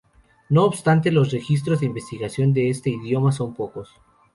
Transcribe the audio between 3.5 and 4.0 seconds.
pocos.